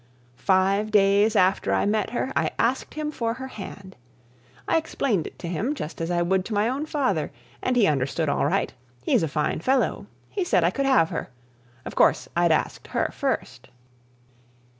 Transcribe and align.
"Five 0.39 0.89
days 0.89 1.35
after 1.35 1.71
I 1.71 1.85
met 1.85 2.09
her, 2.09 2.33
I 2.35 2.49
asked 2.57 2.95
him 2.95 3.11
for 3.11 3.35
her 3.35 3.49
hand. 3.49 3.95
I 4.67 4.77
explained 4.77 5.27
it 5.27 5.37
to 5.37 5.47
him 5.47 5.75
just 5.75 6.01
as 6.01 6.09
I 6.09 6.23
would 6.23 6.43
to 6.45 6.55
my 6.55 6.67
own 6.69 6.87
father, 6.87 7.31
and 7.61 7.75
he 7.75 7.85
understood 7.85 8.27
all 8.27 8.47
right. 8.47 8.73
He's 9.03 9.21
a 9.21 9.27
fine 9.27 9.59
fellow. 9.59 10.07
He 10.31 10.43
said 10.43 10.63
I 10.63 10.71
could 10.71 10.87
have 10.87 11.11
her. 11.11 11.29
Of 11.85 11.93
course 11.93 12.27
I'd 12.35 12.51
asked 12.51 12.87
her 12.87 13.11
first. 13.13 13.69